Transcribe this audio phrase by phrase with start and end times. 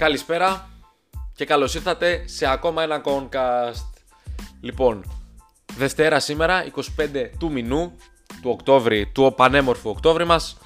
[0.00, 0.68] Καλησπέρα
[1.34, 4.00] και καλώς ήρθατε σε ακόμα ένα Concast.
[4.60, 5.04] Λοιπόν,
[5.76, 7.96] Δευτέρα σήμερα, 25 του μηνού,
[8.42, 10.58] του Οκτώβρη, του πανέμορφου Οκτώβρη μας.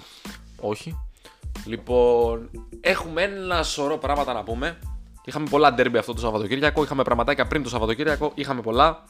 [0.60, 0.98] Όχι.
[1.64, 2.50] Λοιπόν,
[2.80, 4.78] έχουμε ένα σωρό πράγματα να πούμε.
[5.24, 9.04] Είχαμε πολλά ντέρμπι αυτό το Σαββατοκύριακο, είχαμε πραγματάκια πριν το Σαββατοκύριακο, είχαμε πολλά.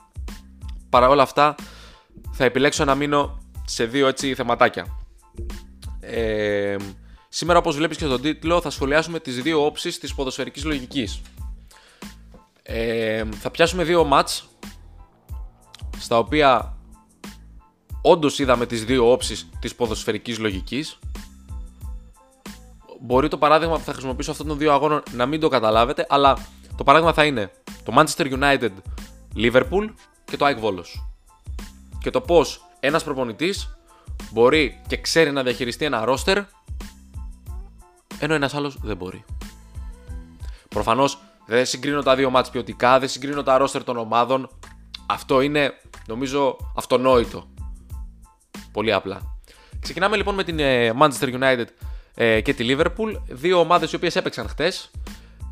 [0.91, 1.54] Παρά όλα αυτά,
[2.32, 4.86] θα επιλέξω να μείνω σε δύο έτσι θεματάκια.
[6.00, 6.77] Ε,
[7.36, 11.20] σήμερα, όπως βλέπεις και στον τίτλο, θα σχολιάσουμε τις δύο όψεις της ποδοσφαιρικής λογικής.
[12.62, 14.48] Ε, θα πιάσουμε δύο μάτς
[15.98, 16.76] στα οποία
[18.02, 20.98] όντως είδαμε τις δύο όψεις της ποδοσφαιρικής λογικής.
[23.00, 26.46] Μπορεί το παράδειγμα που θα χρησιμοποιήσω αυτών των δύο αγώνων να μην το καταλάβετε, αλλά
[26.76, 27.50] το παράδειγμα θα είναι
[27.85, 28.72] το Manchester United
[29.36, 29.88] Liverpool
[30.24, 31.04] και το ΑΕΚ Volos.
[32.00, 33.77] Και το πώς ένας προπονητής
[34.30, 36.44] μπορεί και ξέρει να διαχειριστεί ένα roster
[38.18, 39.24] ενώ ένας άλλος δεν μπορεί.
[40.68, 44.48] Προφανώς δεν συγκρίνω τα δύο μάτς ποιοτικά, δεν συγκρίνω τα roster των ομάδων.
[45.06, 45.72] Αυτό είναι
[46.06, 47.48] νομίζω αυτονόητο.
[48.72, 49.20] Πολύ απλά.
[49.80, 51.64] Ξεκινάμε λοιπόν με την ε, Manchester United
[52.14, 53.20] ε, και τη Liverpool.
[53.28, 54.90] Δύο ομάδες οι οποίες έπαιξαν χτες.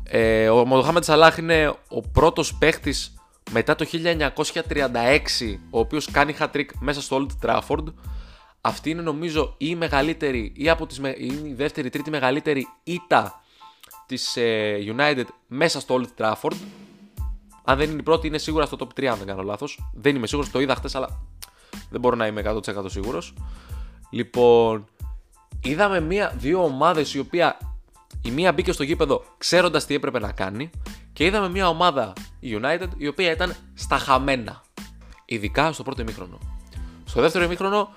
[0.03, 3.13] Ε, ο Μοντοχάμεντ Σαλάχ είναι ο πρώτος παίχτης
[3.51, 7.83] μετά το 1936 ο οποίος κάνει hat-trick μέσα στο Old Trafford.
[8.65, 13.43] Αυτή είναι νομίζω η μεγαλύτερη ή από τις, είναι η δεύτερη, τρίτη μεγαλύτερη ήττα
[14.05, 16.55] της ε, United μέσα στο Old Trafford.
[17.63, 19.91] Αν δεν είναι η πρώτη, είναι σίγουρα στο top 3, αν δεν κάνω λάθος.
[19.93, 21.19] Δεν είμαι σίγουρος, το είδα χτε, αλλά
[21.89, 23.33] δεν μπορώ να είμαι 100% σίγουρος.
[24.09, 24.85] Λοιπόν,
[25.63, 27.57] είδαμε μία, δύο ομάδες η οποία
[28.21, 30.69] η μία μπήκε στο γήπεδο ξέροντας τι έπρεπε να κάνει
[31.13, 34.63] και είδαμε μία ομάδα, η United, η οποία ήταν στα χαμένα.
[35.25, 36.37] Ειδικά στο πρώτο ημίχρονο.
[37.05, 37.89] Στο δεύτερο ημίχρονο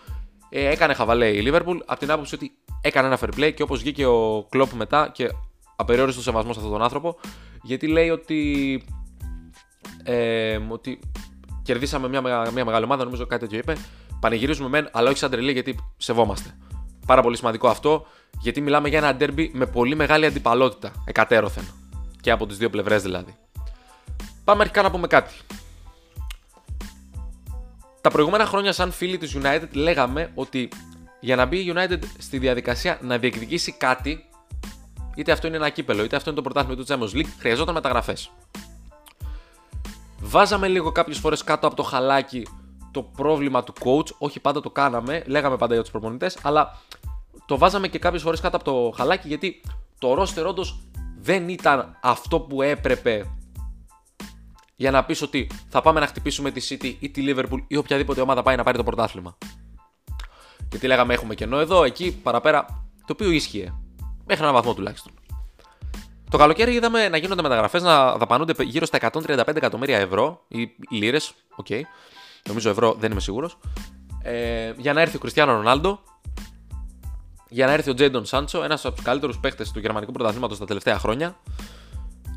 [0.58, 3.80] ε, έκανε χαβαλέ η Liverpool από την άποψη ότι έκανε ένα fair play και όπως
[3.80, 5.30] βγήκε ο Κλόπ μετά και
[5.76, 7.16] απεριόριστο σεβασμός σε αυτόν τον άνθρωπο,
[7.62, 8.82] γιατί λέει ότι,
[10.04, 11.00] ε, ότι
[11.62, 12.20] κερδίσαμε μια,
[12.52, 13.76] μια μεγάλη ομάδα, νομίζω κάτι τέτοιο είπε.
[14.20, 16.50] Πανηγυρίζουμε μεν, αλλά όχι σαν τρελή γιατί σεβόμαστε.
[17.06, 18.06] Πάρα πολύ σημαντικό αυτό,
[18.40, 21.64] γιατί μιλάμε για ένα ντέρμπι με πολύ μεγάλη αντιπαλότητα, εκατέρωθεν.
[22.20, 23.36] Και από τις δύο πλευρές δηλαδή.
[24.44, 25.34] Πάμε αρχικά να πούμε κάτι.
[28.06, 30.68] Τα προηγούμενα χρόνια, σαν φίλοι της United, λέγαμε ότι
[31.20, 34.24] για να μπει η United στη διαδικασία να διεκδικήσει κάτι,
[35.14, 38.30] είτε αυτό είναι ένα κύπελο, είτε αυτό είναι το πρωτάθλημα του Champions League, χρειαζόταν μεταγραφές.
[40.20, 42.46] Βάζαμε λίγο κάποιες φορές κάτω από το χαλάκι
[42.90, 44.14] το πρόβλημα του coach.
[44.18, 46.78] Όχι πάντα το κάναμε, λέγαμε πάντα για τους προπονητές, αλλά
[47.46, 49.60] το βάζαμε και κάποιες φορές κάτω από το χαλάκι γιατί
[49.98, 50.80] το roster όντως
[51.20, 53.35] δεν ήταν αυτό που έπρεπε
[54.76, 58.20] για να πεις ότι θα πάμε να χτυπήσουμε τη City ή τη Liverpool ή οποιαδήποτε
[58.20, 59.38] ομάδα πάει να πάρει το πρωτάθλημα.
[60.70, 62.64] Γιατί λέγαμε έχουμε κενό εδώ, εκεί, παραπέρα,
[63.06, 63.72] το οποίο ίσχυε.
[64.26, 65.12] Μέχρι έναν βαθμό τουλάχιστον.
[66.30, 71.34] Το καλοκαίρι είδαμε να γίνονται μεταγραφές να δαπανούνται γύρω στα 135 εκατομμύρια ευρώ ή λίρες.
[71.56, 71.66] OK.
[71.68, 71.80] Okay.
[72.46, 73.58] Νομίζω ευρώ, δεν είμαι σίγουρος.
[74.22, 76.00] Ε, για να έρθει ο Κριστιανό Ρονάλντο.
[77.48, 80.64] Για να έρθει ο Τζέιντον Σάντσο, ένας από τους καλύτερους παίχτε του γερμανικού πρωταθλήματος τα
[80.64, 81.36] τελευταία χρόνια.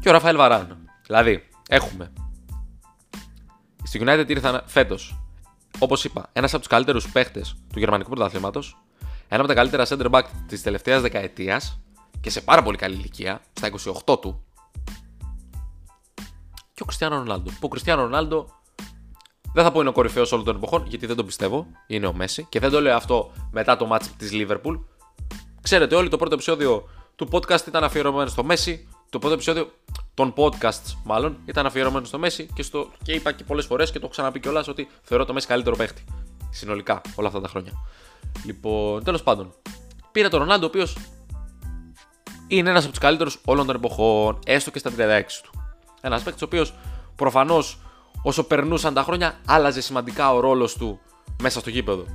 [0.02, 0.78] Και ο Ραφαέλ Βαράν.
[1.06, 2.12] Δηλαδή, έχουμε.
[3.84, 5.20] Στη United ήρθαν φέτος,
[5.80, 8.78] όπως είπα, ένας από τους καλύτερους παίχτες του γερμανικού πρωταθλήματος.
[9.28, 11.80] Ένα από τα καλύτερα center back της τελευταίας δεκαετίας
[12.22, 14.44] και σε πάρα πολύ καλή ηλικία, στα 28 του.
[16.74, 17.50] Και ο Κριστιανό Ρονάλντο.
[17.50, 18.48] Που ο Κριστιανό Ρονάλντο
[19.54, 21.68] δεν θα πω είναι ο κορυφαίος όλων των εποχών, γιατί δεν το πιστεύω.
[21.88, 22.46] Είναι ο Μέση.
[22.50, 24.80] Και δεν το λέω αυτό μετά το match της Liverpool.
[25.62, 28.88] Ξέρετε όλοι, το πρώτο επεισόδιο του podcast ήταν αφιερωμένο στο Μέση.
[29.10, 29.72] Το πρώτο επεισόδιο
[30.14, 33.94] των podcasts, μάλλον, ήταν αφιερωμένο στο Μέση και, στο, και είπα και πολλές φορές και
[33.94, 36.04] το έχω ξαναπεί κιόλας ότι θεωρώ το Μέση καλύτερο παίχτη.
[36.50, 37.72] Συνολικά όλα αυτά τα χρόνια.
[38.46, 39.54] Λοιπόν, τέλος πάντων.
[40.12, 40.98] Πήρε τον Ρονάλντο, ο οποίος
[42.48, 45.52] είναι ένας από τους καλύτερους όλων των εποχών, έστω και στα 36 του.
[46.02, 46.74] Ένας παίκτης ο οποίος
[47.16, 47.80] προφανώς
[48.22, 51.00] όσο περνούσαν τα χρόνια άλλαζε σημαντικά ο ρόλος του
[51.42, 52.06] μέσα στο γήπεδο.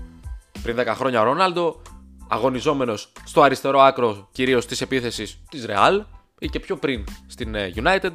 [0.63, 1.83] Πριν 10 χρόνια ο Ρονάλντο,
[2.29, 6.05] αγωνιζόμενος στο αριστερό άκρο κυρίως της επίθεσης της Real
[6.39, 8.11] ή και πιο πριν στην ε, United,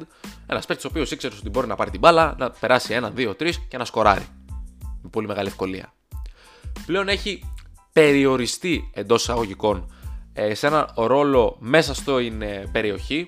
[0.46, 3.34] ένας παίκτης ο οποίος ήξερε ότι μπορεί να πάρει την μπάλα, να περάσει ένα, δύο,
[3.34, 4.26] τρεις και να σκοράρει.
[5.02, 5.92] Με πολύ μεγάλη ευκολία.
[6.86, 7.52] Πλέον έχει
[7.92, 9.94] περιοριστεί εντός εισαγωγικών
[10.32, 13.24] ε, σε ένα ρόλο μέσα στην ε, περιοχή.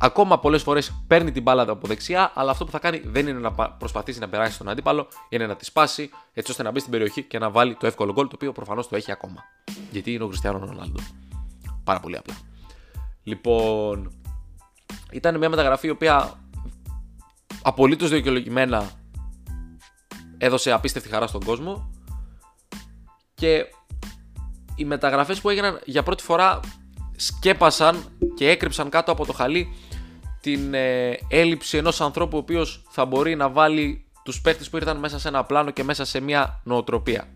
[0.00, 3.38] Ακόμα πολλές φορές παίρνει την μπάλα από δεξιά, αλλά αυτό που θα κάνει δεν είναι
[3.38, 6.90] να προσπαθήσει να περάσει τον αντίπαλο, είναι να τη σπάσει έτσι ώστε να μπει στην
[6.92, 9.44] περιοχή και να βάλει το εύκολο γκολ το οποίο προφανώς το έχει ακόμα.
[9.90, 11.00] Γιατί είναι ο Κριστιανό Ρονάλντο.
[11.84, 12.34] Πάρα πολύ απλά.
[13.26, 14.12] Λοιπόν,
[15.12, 16.40] ήταν μια μεταγραφή η οποία
[17.62, 18.90] απολύτως δικαιολογημένα
[20.38, 21.90] έδωσε απίστευτη χαρά στον κόσμο
[23.34, 23.66] και
[24.76, 26.60] οι μεταγραφές που έγιναν για πρώτη φορά
[27.16, 29.68] σκέπασαν και έκρυψαν κάτω από το χαλί
[30.40, 34.98] την ε, έλλειψη ενός ανθρώπου ο οποίος θα μπορεί να βάλει τους παίχτες που ήρθαν
[34.98, 37.35] μέσα σε ένα πλάνο και μέσα σε μια νοοτροπία.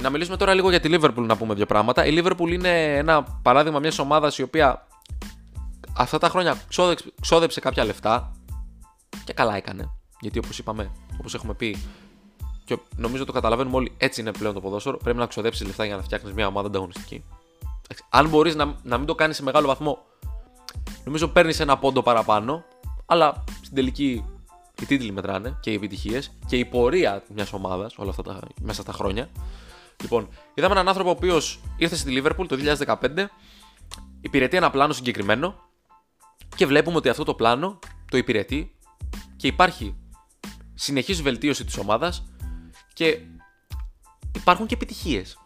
[0.00, 2.06] Να μιλήσουμε τώρα λίγο για τη Liverpool να πούμε δύο πράγματα.
[2.06, 4.86] Η Liverpool είναι ένα παράδειγμα μιας ομάδας η οποία
[5.96, 6.60] αυτά τα χρόνια
[7.20, 8.32] ξόδεψε κάποια λεφτά
[9.24, 9.90] και καλά έκανε.
[10.20, 11.76] Γιατί όπως είπαμε, όπως έχουμε πει
[12.64, 14.96] και νομίζω το καταλαβαίνουμε όλοι, έτσι είναι πλέον το ποδόσφαιρο.
[14.96, 17.24] Πρέπει να ξοδέψεις λεφτά για να φτιάχνεις μια ομάδα ανταγωνιστική.
[18.08, 19.98] Αν μπορείς να, να μην το κάνεις σε μεγάλο βαθμό,
[21.04, 22.64] νομίζω παίρνεις ένα πόντο παραπάνω,
[23.06, 24.24] αλλά στην τελική
[24.82, 28.82] οι τίτλοι μετράνε και οι επιτυχίες και η πορεία μιας ομάδας όλα αυτά τα, μέσα
[28.82, 29.28] στα χρόνια.
[30.02, 32.56] Λοιπόν, είδαμε έναν άνθρωπο ο οποίος ήρθε στη Λίβερπουλ το
[32.86, 33.26] 2015,
[34.20, 35.54] υπηρετεί ένα πλάνο συγκεκριμένο
[36.56, 37.78] και βλέπουμε ότι αυτό το πλάνο
[38.10, 38.76] το υπηρετεί
[39.36, 39.96] και υπάρχει
[40.74, 42.24] συνεχής βελτίωση της ομάδας
[42.92, 43.18] και
[44.36, 45.38] υπάρχουν και επιτυχίες.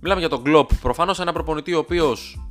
[0.00, 0.74] Μιλάμε για τον Κλοπ.
[0.74, 2.46] Προφανώς ένα προπονητή ο οποίος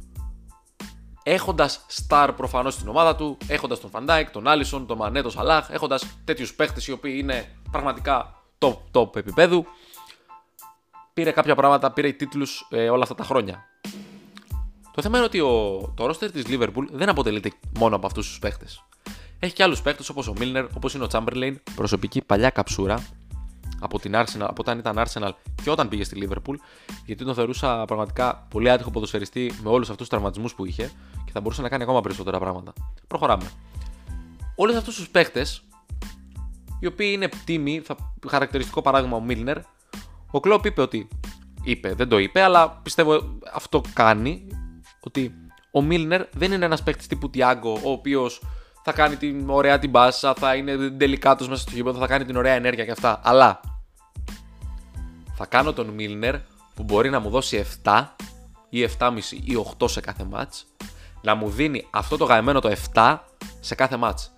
[1.24, 5.70] έχοντας star προφανώς στην ομάδα του, έχοντας τον Φαντάικ, τον Άλισον, τον Μανέ, τον Σαλάχ,
[5.70, 9.66] έχοντας τέτοιους παίχτες οι οποίοι είναι πραγματικά top, top επίπεδου,
[11.14, 13.66] πήρε κάποια πράγματα, πήρε τίτλους ε, όλα αυτά τα χρόνια.
[14.94, 18.40] Το θέμα είναι ότι ο, το roster της Liverpool δεν αποτελείται μόνο από αυτούς τους
[18.40, 18.84] παίχτες.
[19.40, 23.04] Έχει και άλλους παίκτε όπως ο Μίλνερ, όπως είναι ο Chamberlain, προσωπική παλιά καψούρα
[23.80, 25.32] από, την Arsenal, από όταν ήταν Arsenal
[25.64, 26.56] και όταν πήγε στη Liverpool,
[27.06, 30.92] γιατί τον θεωρούσα πραγματικά πολύ άτυχο ποδοσφαιριστή με όλους αυτούς τους τραυματισμούς που είχε
[31.26, 32.74] και θα μπορούσε να κάνει ακόμα περισσότερα πράγματα.
[33.08, 33.52] Προχωράμε.
[34.56, 35.46] Όλους αυτούς τους παίκτε,
[36.80, 39.58] οι οποίοι είναι τίμοι, θα, χαρακτηριστικό παράδειγμα ο Μίλνερ,
[40.32, 41.08] ο Κλόπ είπε ότι.
[41.64, 44.48] Είπε, δεν το είπε, αλλά πιστεύω αυτό κάνει.
[45.00, 45.34] Ότι
[45.72, 48.42] ο Μίλνερ δεν είναι ένας παίκτης τύπου Τιάγκο, ο οποίος
[48.84, 52.36] θα κάνει την ωραία την μπάσα, θα είναι τελικάτος μέσα στο γήπεδο, θα κάνει την
[52.36, 53.22] ωραία ενέργεια και αυτά.
[53.24, 53.60] Αλλά
[55.36, 56.36] θα κάνω τον Μίλνερ
[56.74, 58.06] που μπορεί να μου δώσει 7
[58.70, 59.12] ή 7,5
[59.44, 60.66] ή 8 σε κάθε μάτς
[61.22, 63.18] να μου δίνει αυτό το γαμμένο το 7
[63.60, 64.32] σε κάθε μάτς.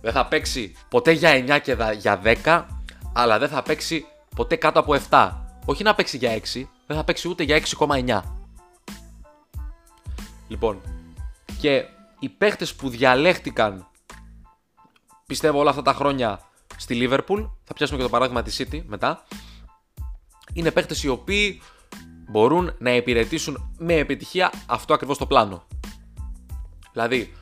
[0.00, 2.64] Δεν θα παίξει ποτέ για 9 και για 10,
[3.12, 4.04] αλλά δεν θα παίξει
[4.34, 5.32] ποτέ κάτω από 7.
[5.64, 6.40] Όχι να παίξει για 6,
[6.86, 8.20] δεν θα παίξει ούτε για 6,9.
[10.48, 10.80] Λοιπόν,
[11.60, 11.84] και
[12.18, 13.86] οι παίχτες που διαλέχτηκαν
[15.26, 16.40] πιστεύω όλα αυτά τα χρόνια
[16.76, 19.24] στη Liverpool, θα πιάσουμε και το παράδειγμα της City μετά,
[20.52, 21.60] είναι παίχτες οι οποίοι
[22.28, 25.66] μπορούν να υπηρετήσουν με επιτυχία αυτό ακριβώς το πλάνο.
[26.92, 27.32] Δηλαδή,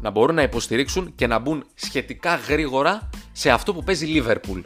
[0.00, 4.62] να μπορούν να υποστηρίξουν και να μπουν σχετικά γρήγορα σε αυτό που παίζει Liverpool.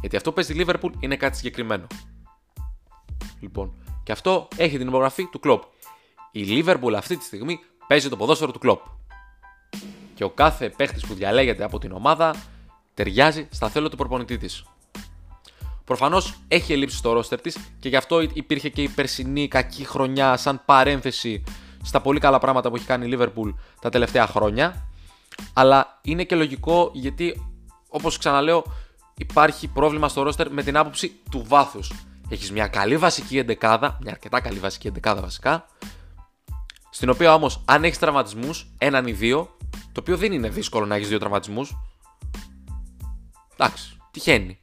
[0.00, 1.86] Γιατί αυτό που παίζει Liverpool είναι κάτι συγκεκριμένο.
[3.40, 5.60] Λοιπόν, και αυτό έχει την υπογραφή του Klopp.
[6.32, 8.78] Η Liverpool αυτή τη στιγμή παίζει το ποδόσφαιρο του Klopp
[10.14, 12.34] και ο κάθε παίχτης που διαλέγεται από την ομάδα
[12.94, 14.64] ταιριάζει στα θέλω του προπονητή της.
[15.84, 20.36] Προφανώς έχει ελλείψει στο ρόστερ της και γι' αυτό υπήρχε και η περσινή κακή χρονιά
[20.36, 21.44] σαν παρένθεση
[21.82, 24.88] στα πολύ καλά πράγματα που έχει κάνει η Liverpool τα τελευταία χρόνια.
[25.52, 27.52] Αλλά είναι και λογικό γιατί,
[27.88, 28.64] όπως ξαναλέω,
[29.18, 31.92] υπάρχει πρόβλημα στο ρόστερ με την άποψη του βάθους.
[32.28, 35.66] Έχεις μια καλή βασική εντεκάδα, μια αρκετά καλή βασική εντεκάδα βασικά,
[36.90, 40.94] στην οποία όμως, αν έχεις τραυματισμούς, έναν ή δύο, το οποίο δεν είναι δύσκολο να
[40.94, 41.76] έχεις δύο τραυματισμούς.
[43.56, 44.60] Εντάξει, τυχαίνει.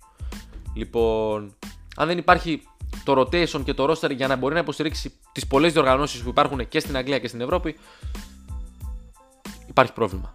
[0.74, 1.56] Λοιπόν,
[1.96, 2.62] αν δεν υπάρχει
[3.04, 6.68] το rotation και το roster για να μπορεί να υποστηρίξει τις πολλές διοργανώσεις που υπάρχουν
[6.68, 7.76] και στην Αγγλία και στην Ευρώπη,
[9.68, 10.34] υπάρχει πρόβλημα.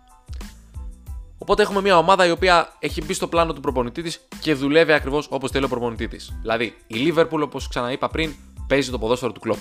[1.50, 4.92] Οπότε έχουμε μια ομάδα η οποία έχει μπει στο πλάνο του προπονητή της και δουλεύει
[4.92, 6.38] ακριβώς όπως θέλει ο προπονητή της.
[6.40, 8.35] Δηλαδή, η Liverpool, όπως ξαναείπα πριν,
[8.66, 9.59] παίζει το ποδόσφαιρο του κλοπ.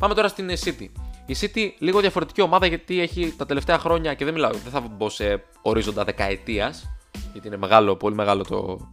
[0.00, 0.86] Πάμε τώρα στην City.
[1.26, 4.80] Η City λίγο διαφορετική ομάδα γιατί έχει τα τελευταία χρόνια και δεν μιλάω, δεν θα
[4.80, 6.90] μπω σε ορίζοντα δεκαετίας.
[7.32, 8.90] Γιατί είναι μεγάλο, πολύ μεγάλο το,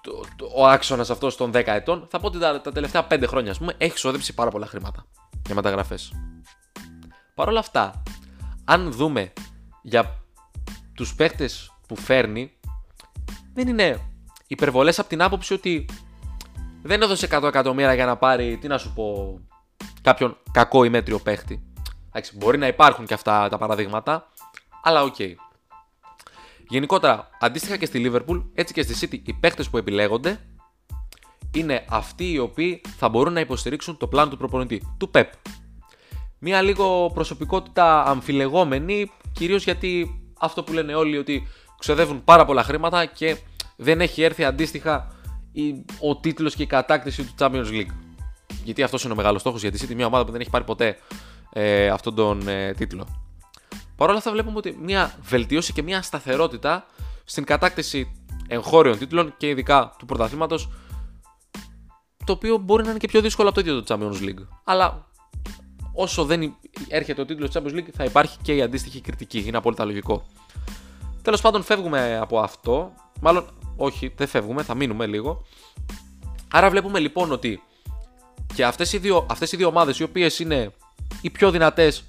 [0.00, 2.06] το, το, ο άξονας αυτός των 10 ετών.
[2.10, 5.06] Θα πω ότι τα, τα τελευταία 5 χρόνια, ας πούμε, έχει ξοδέψει πάρα πολλά χρήματα
[5.46, 6.12] για μεταγραφές.
[7.34, 8.02] Παρ' όλα αυτά,
[8.64, 9.32] αν δούμε
[9.82, 10.24] για
[10.96, 12.52] τους παίχτες που φέρνει,
[13.54, 14.00] δεν είναι
[14.46, 15.88] υπερβολές από την άποψη ότι
[16.82, 19.38] δεν έδωσε 100 εκατομμύρια για να πάρει, τι να σου πω,
[20.02, 21.64] κάποιον κακό ή μέτριο παίχτη.
[22.08, 24.30] Εντάξει, μπορεί να υπάρχουν και αυτά τα παραδείγματα,
[24.82, 25.14] αλλά OK.
[25.18, 25.34] Okay.
[26.68, 30.40] Γενικότερα, αντίστοιχα και στη Liverpool, έτσι και στη City, οι παίχτες που επιλέγονται
[31.54, 35.24] είναι αυτοί οι οποίοι θα μπορούν να υποστηρίξουν το πλάνο του προπονητή, του Pep.
[36.38, 43.04] Μία λίγο προσωπικότητα αμφιλεγόμενη, κυρίως γιατί αυτό που λένε όλοι ότι ξοδεύουν πάρα πολλά χρήματα
[43.06, 43.36] και
[43.76, 45.12] δεν έχει έρθει αντίστοιχα
[46.00, 47.90] ο τίτλος και η κατάκτηση του Champions League.
[48.64, 50.64] Γιατί αυτός είναι ο μεγάλος στόχος για τη City, μια ομάδα που δεν έχει πάρει
[50.64, 50.98] ποτέ
[51.52, 53.06] ε, αυτόν τον ε, τίτλο.
[53.96, 56.86] Παρ' όλα αυτά, βλέπουμε ότι μια βελτίωση και μια σταθερότητα
[57.24, 58.12] στην κατάκτηση
[58.48, 60.68] εγχώριων τίτλων και ειδικά του πρωταθλήματος,
[62.24, 64.46] το οποίο μπορεί να είναι και πιο δύσκολο από το ίδιο το Champions League.
[64.64, 65.06] Αλλά
[65.96, 66.56] όσο δεν
[66.88, 69.44] έρχεται ο τίτλος Champions League, θα υπάρχει και η αντίστοιχη κριτική.
[69.46, 70.26] Είναι απόλυτα λογικό.
[71.22, 72.92] Τέλος πάντων, φεύγουμε από αυτό.
[73.20, 75.42] Μάλλον, όχι, δεν φεύγουμε, θα μείνουμε λίγο.
[76.52, 77.62] Άρα, βλέπουμε λοιπόν ότι
[78.54, 80.72] και αυτές οι δύο, αυτές οι δύο ομάδες, οι οποίες είναι
[81.20, 82.04] οι πιο δυνατές,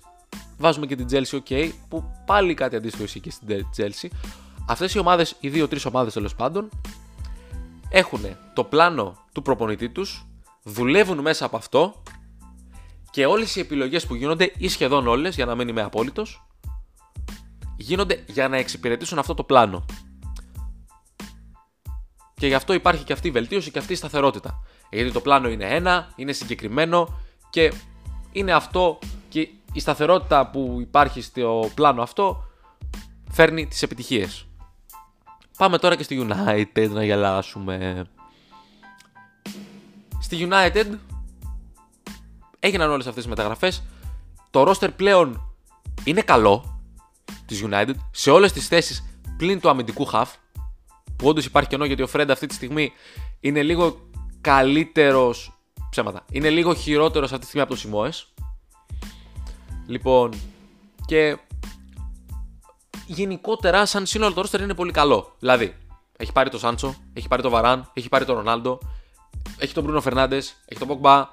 [0.58, 4.08] βάζουμε και την Chelsea, OK, που πάλι κάτι αντίστοιχο ισχύει και στην Chelsea.
[4.68, 6.70] Αυτές οι ομάδες, οι δύο-τρει ομάδες τέλος πάντων,
[7.90, 8.22] έχουν
[8.54, 10.26] το πλάνο του προπονητή τους,
[10.64, 12.02] δουλεύουν μέσα από αυτό
[13.10, 16.48] και όλες οι επιλογές που γίνονται ή σχεδόν όλες για να μην είμαι απόλυτος
[17.78, 19.86] γίνονται για να εξυπηρετήσουν αυτό το πλάνο.
[22.34, 24.64] Και γι' αυτό υπάρχει και αυτή η βελτίωση και αυτή η σταθερότητα.
[24.92, 27.74] Γιατί το πλάνο είναι ένα, είναι συγκεκριμένο και
[28.32, 29.00] είναι αυτό
[29.30, 32.44] και η σταθερότητα που υπάρχει στο πλάνο αυτό
[33.32, 34.46] φέρνει τις επιτυχίες.
[35.58, 38.06] Πάμε τώρα και στη United να γελάσουμε.
[40.20, 40.86] Στη United
[42.68, 43.84] έγιναν όλες αυτές τις μεταγραφές.
[44.50, 45.56] Το roster πλέον
[46.04, 46.82] είναι καλό
[47.46, 50.26] της United σε όλες τις θέσεις πλην του αμυντικού half
[51.16, 52.92] που όντως υπάρχει κενό γιατί ο Φρέντ αυτή τη στιγμή
[53.40, 54.00] είναι λίγο
[54.42, 55.60] καλύτερος
[55.90, 58.34] ψέματα, είναι λίγο χειρότερος αυτή τη στιγμή από το Σιμόες
[59.88, 60.34] λοιπόν
[61.06, 61.38] και
[63.06, 65.76] γενικότερα σαν σύνολο το roster είναι πολύ καλό δηλαδή
[66.18, 68.80] έχει πάρει το Σάντσο, έχει πάρει το Βαράν, έχει πάρει το Ρονάλντο
[69.58, 71.28] έχει τον Μπρούνο Φερνάντε, έχει τον Ποκμπά,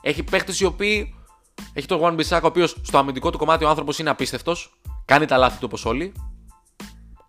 [0.00, 1.12] έχει παίχτες οι οποίοι.
[1.72, 4.80] Έχει τον Γουάν Μπισάκ, ο οποίος στο αμυντικό του κομμάτι ο άνθρωπος είναι απίστευτος.
[5.04, 6.12] Κάνει τα λάθη του όπως όλοι.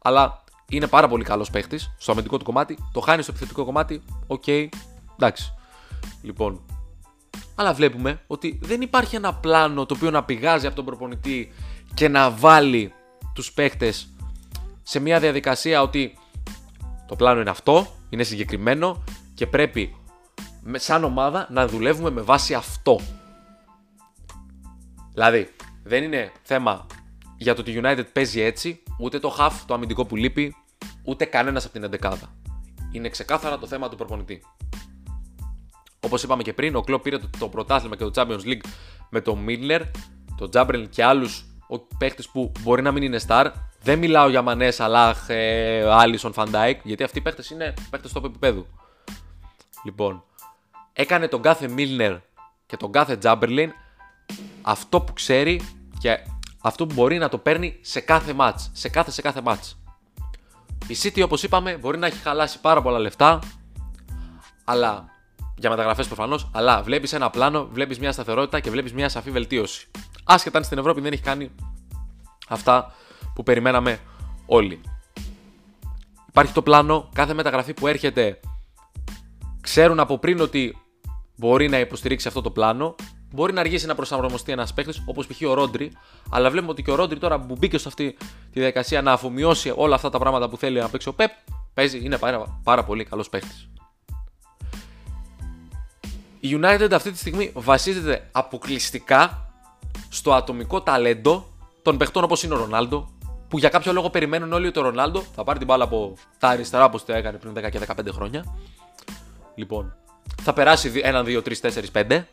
[0.01, 2.77] Αλλά είναι πάρα πολύ καλός παίχτης στο αμυντικό του κομμάτι.
[2.93, 4.03] Το χάνει στο επιθετικό κομμάτι.
[4.27, 4.67] OK, okay,
[5.15, 5.53] εντάξει.
[6.21, 6.61] Λοιπόν.
[7.55, 11.51] Αλλά βλέπουμε ότι δεν υπάρχει ένα πλάνο το οποίο να πηγάζει από τον προπονητή
[11.93, 12.93] και να βάλει
[13.33, 14.09] τους παίχτες
[14.83, 16.17] σε μια διαδικασία ότι
[17.07, 19.95] το πλάνο είναι αυτό, είναι συγκεκριμένο και πρέπει
[20.73, 22.99] σαν ομάδα να δουλεύουμε με βάση αυτό.
[25.13, 25.49] Δηλαδή,
[25.83, 26.85] δεν είναι θέμα
[27.37, 30.55] για το ότι η United παίζει έτσι, ούτε το half, το αμυντικό που λείπει,
[31.03, 32.13] ούτε κανένας από την 11
[32.91, 34.41] Είναι ξεκάθαρα το θέμα του προπονητή.
[36.05, 38.63] Όπως είπαμε και πριν, ο Κλοπ πήρε το, το πρωτάθλημα και το Champions League
[39.09, 39.81] με τον Μίλνερ,
[40.37, 41.45] τον Τσάμπερλεϊν και άλλους
[41.97, 43.51] παίχτες που μπορεί να μην είναι star.
[43.81, 45.27] Δεν μιλάω για Μανέ, Σαλάχ,
[45.89, 48.65] Άλισον, Φαντάικ, γιατί αυτοί οι παίχτες είναι παίχτες στο επίπεδο.
[49.83, 50.23] Λοιπόν,
[50.93, 52.15] έκανε τον κάθε Μίλνερ
[52.65, 53.71] και τον κάθε Τζάμπερλιν
[54.61, 55.61] αυτό που ξέρει
[55.99, 56.19] και
[56.61, 59.77] αυτό που μπορεί να το παίρνει σε κάθε μάτς, σε κάθε σε κάθε μάτς.
[60.87, 63.39] Η City όπως είπαμε μπορεί να έχει χαλάσει πάρα πολλά λεφτά,
[64.63, 65.05] αλλά
[65.57, 69.87] για μεταγραφές προφανώς, αλλά βλέπεις ένα πλάνο, βλέπεις μια σταθερότητα και βλέπεις μια σαφή βελτίωση.
[70.23, 71.51] Άσχετα αν στην Ευρώπη δεν έχει κάνει
[72.47, 72.93] αυτά
[73.33, 73.99] που περιμέναμε
[74.45, 74.81] όλοι.
[76.27, 78.39] Υπάρχει το πλάνο, κάθε μεταγραφή που έρχεται
[79.61, 80.77] ξέρουν από πριν ότι
[81.35, 82.95] μπορεί να υποστηρίξει αυτό το πλάνο.
[83.31, 85.49] Μπορεί να αργήσει να προσαρμοστεί ένας παίκτης όπως π.χ.
[85.49, 85.91] ο Ρόντρι,
[86.29, 88.11] αλλά βλέπουμε ότι και ο Ρόντρι τώρα που μπήκε σε αυτή
[88.51, 91.31] τη διαδικασία να αφομοιώσει όλα αυτά τα πράγματα που θέλει να παίξει ο Πεπ,
[91.73, 93.69] παίζει, είναι πάρα, πάρα πολύ καλός παίκτης.
[96.39, 99.51] Η United αυτή τη στιγμή βασίζεται αποκλειστικά
[100.09, 101.45] στο ατομικό ταλέντο
[101.81, 103.09] των παιχτών όπως είναι ο Ρονάλντο,
[103.47, 106.47] που για κάποιο λόγο περιμένουν όλοι ότι ο Ρονάλντο θα πάρει την μπάλα από τα
[106.47, 108.43] αριστερά όπως το έκανε πριν 10 και 15 χρόνια.
[109.59, 109.95] Λοιπόν,
[110.41, 112.23] θα περάσει 1, 2, 3, 4, 5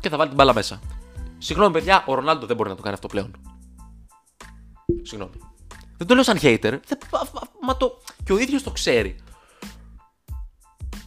[0.00, 0.80] και θα βάλει την μπάλα μέσα.
[1.38, 3.36] Συγγνώμη, παιδιά, ο Ρονάλντο δεν μπορεί να το κάνει αυτό πλέον.
[5.02, 5.32] Συγγνώμη.
[5.96, 6.78] Δεν το λέω σαν hater.
[7.62, 8.00] μα το...
[8.24, 9.16] Και ο ίδιος το ξέρει.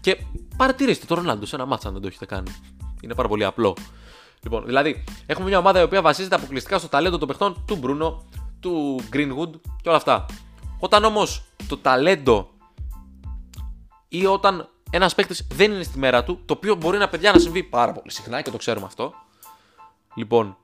[0.02, 0.18] Και
[0.58, 2.52] παρατηρήστε το Ρονάλντο σε ένα μάτσα αν δεν το έχετε κάνει.
[3.02, 3.76] Είναι πάρα πολύ απλό.
[4.44, 8.26] Λοιπόν, δηλαδή, έχουμε μια ομάδα η οποία βασίζεται αποκλειστικά στο ταλέντο των παιχτών του Μπρούνο,
[8.60, 10.26] του Greenwood και όλα αυτά.
[10.80, 12.50] Όταν όμως το ταλέντο
[14.14, 17.40] ή όταν ένας παίκτης δεν είναι στη μέρα του, το οποίο μπορεί να παιδιά να
[17.40, 19.14] συμβεί πάρα πολύ συχνά και το ξέρουμε αυτό.
[20.16, 20.58] Λοιπόν,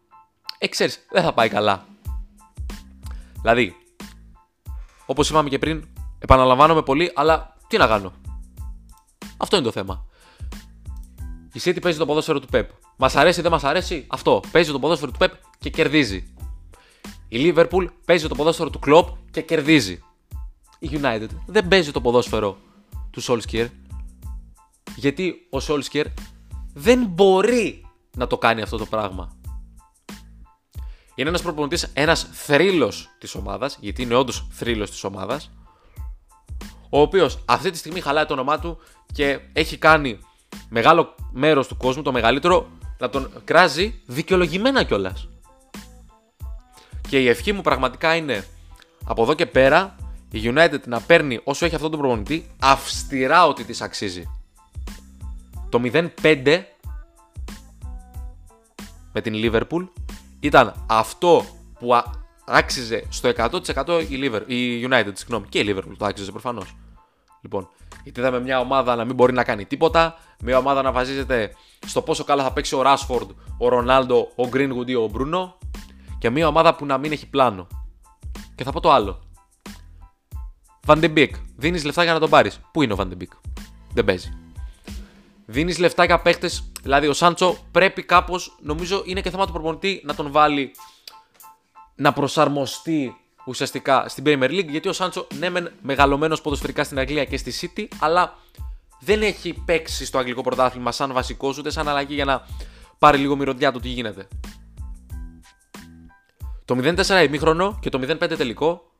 [0.58, 1.86] ε, ξέρεις, δεν θα πάει καλά.
[3.42, 3.76] Δηλαδή,
[5.06, 5.88] όπως είπαμε και πριν,
[6.20, 8.14] επαναλαμβάνομαι πολύ, αλλά τι να κάνω.
[9.38, 10.06] Αυτό είναι το θέμα.
[11.54, 12.66] Η City παίζει το ποδόσφαιρο του Pep.
[12.98, 14.42] Μας αρέσει ή δεν μας αρέσει, αυτό.
[14.52, 16.34] Παίζει το ποδόσφαιρο του Pep και κερδίζει.
[17.28, 20.04] Η Liverpool παίζει το ποδόσφαιρο του Klopp και κερδίζει.
[20.80, 22.58] Η United δεν παίζει το ποδόσφαιρο
[23.18, 23.68] του Solskjaer.
[24.96, 26.06] Γιατί ο Solskjaer
[26.74, 27.86] δεν μπορεί
[28.18, 29.36] να το κάνει αυτό το πράγμα.
[31.16, 35.52] Είναι ένας προπονητής, ένας θρύλος της ομάδας, γιατί είναι όντως θρύλος της ομάδας,
[36.90, 38.78] ο οποίος αυτή τη στιγμή χαλάει το όνομά του
[39.14, 40.20] και έχει κάνει
[40.70, 45.28] μεγάλο μέρος του κόσμου, το μεγαλύτερο, να τον κράζει δικαιολογημένα κιόλας.
[47.10, 48.48] Και η ευχή μου πραγματικά είναι
[49.06, 49.96] από εδώ και πέρα
[50.38, 54.30] η United να παίρνει όσο έχει αυτόν τον προπονητή αυστηρά ότι της αξίζει.
[55.70, 56.64] Το 0-5
[59.14, 59.88] με την Liverpool
[60.40, 61.46] ήταν αυτό
[61.80, 62.02] που
[62.46, 66.76] άξιζε στο 100% η, Liverpool, η United, συγγνώμη, και η Liverpool το άξιζε προφανώς.
[67.42, 67.70] Λοιπόν,
[68.04, 71.54] γιατί είδαμε μια ομάδα να μην μπορεί να κάνει τίποτα, μια ομάδα να βασίζεται
[71.86, 73.28] στο πόσο καλά θα παίξει ο Rashford,
[73.58, 75.52] ο Ρονάλντο, ο Greenwood ή ο Bruno
[76.18, 77.68] και μια ομάδα που να μην έχει πλάνο.
[78.56, 79.27] Και θα πω το άλλο.
[80.90, 82.60] Van de Beek, δίνεις λεφτά για να τον πάρεις.
[82.72, 83.38] Πού είναι ο Van de Beek,
[83.94, 84.34] δεν παίζει.
[85.46, 86.50] Δίνεις λεφτά για παίχτε,
[86.82, 90.72] δηλαδή ο Σάντσο πρέπει κάπως, νομίζω είναι και θέμα του προπονητή να τον βάλει
[91.96, 93.16] να προσαρμοστεί
[93.46, 94.68] ουσιαστικά στην Premier League.
[94.70, 98.38] Γιατί ο Σάντσο, ναι, μεν μεγαλωμένος ποδοσφαιρικά στην Αγγλία και στη City, αλλά
[99.00, 102.46] δεν έχει παίξει στο αγγλικό πρωτάθλημα σαν βασικός ούτε σαν αλλαγή για να
[103.00, 104.28] πάρει λίγο μυρωδιά του τι γίνεται.
[106.66, 108.92] Το 0-4 ημίχρονο και το 0-5 τελικό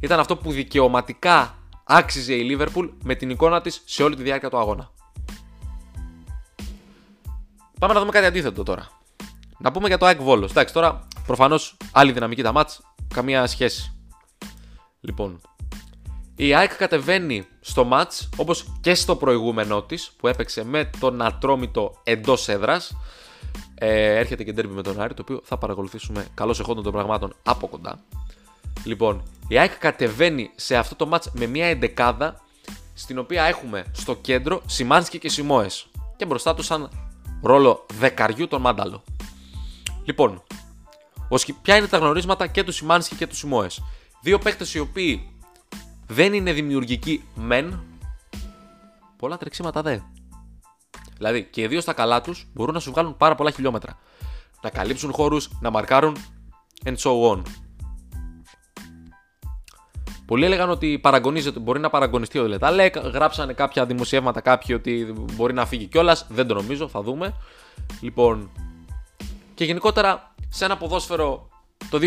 [0.00, 4.50] ήταν αυτό που δικαιωματικά άξιζε η Liverpool με την εικόνα της σε όλη τη διάρκεια
[4.50, 4.90] του αγώνα.
[7.78, 8.88] Πάμε να δούμε κάτι αντίθετο τώρα.
[9.58, 10.50] Να πούμε για το ΑΕΚ Βόλος.
[10.50, 12.80] Εντάξει, τώρα προφανώς άλλη δυναμική τα μάτς,
[13.14, 13.92] καμία σχέση.
[15.00, 15.40] Λοιπόν,
[16.36, 22.00] η ΑΕΚ κατεβαίνει στο μάτς όπως και στο προηγούμενό της που έπαιξε με τον Ατρόμητο
[22.02, 22.96] εντός έδρας.
[23.74, 27.34] Ε, έρχεται και ντέρμπι με τον Άρη το οποίο θα παρακολουθήσουμε καλώς εχόντων των πραγμάτων
[27.42, 28.04] από κοντά.
[28.84, 32.40] Λοιπόν, η ΑΕΚ κατεβαίνει σε αυτό το μάτς με μια εντεκάδα
[32.94, 35.86] στην οποία έχουμε στο κέντρο Σιμάνσκι και Σιμόες
[36.16, 36.90] και μπροστά τους σαν
[37.42, 39.04] ρόλο δεκαριού τον Μάνταλο.
[40.04, 40.42] Λοιπόν,
[41.62, 43.82] ποια είναι τα γνωρίσματα και του Σιμάνσκι και του Σιμόες.
[44.22, 45.32] Δύο παίκτες οι οποίοι
[46.06, 47.82] δεν είναι δημιουργικοί μεν,
[49.16, 49.98] πολλά τρεξίματα δε.
[51.16, 53.98] Δηλαδή και οι δύο στα καλά τους μπορούν να σου βγάλουν πάρα πολλά χιλιόμετρα.
[54.62, 56.16] Να καλύψουν χώρους, να μαρκάρουν
[56.84, 57.42] and so on.
[60.28, 62.98] Πολλοί έλεγαν ότι παραγωνίζεται, μπορεί να παραγωνιστεί ο Λεταλέκ.
[62.98, 66.26] Γράψανε κάποια δημοσιεύματα κάποιοι ότι μπορεί να φύγει κιόλας.
[66.28, 67.34] Δεν το νομίζω, θα δούμε.
[68.00, 68.50] Λοιπόν,
[69.54, 71.48] και γενικότερα σε ένα ποδόσφαιρο
[71.90, 71.98] το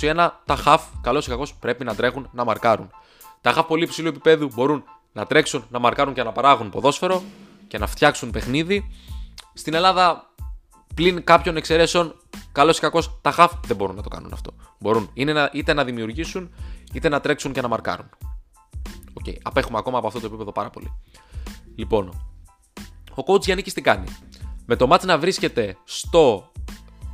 [0.00, 2.90] 2021 τα half, καλός ή κακός, πρέπει να τρέχουν να μαρκάρουν.
[3.40, 7.22] Τα half πολύ ψηλού επίπεδου μπορούν να τρέξουν, να μαρκάρουν και να παράγουν ποδόσφαιρο
[7.68, 8.90] και να φτιάξουν παιχνίδι.
[9.54, 10.30] Στην Ελλάδα,
[10.94, 12.14] πλην κάποιων εξαιρέσεων,
[12.56, 14.54] καλός ή κακός, τα half δεν μπορούν να το κάνουν αυτό.
[14.78, 15.10] Μπορούν
[15.52, 16.50] είτε να δημιουργήσουν
[16.92, 18.08] είτε να τρέξουν και να μαρκάρουν.
[19.12, 19.34] OK, okay.
[19.42, 20.92] απέχουμε ακόμα από αυτό το επίπεδο πάρα πολύ.
[21.76, 22.08] Λοιπόν,
[23.14, 24.08] ο coach Γιάννη τι κάνει;
[24.66, 26.52] Με το ματς να βρίσκεται στο,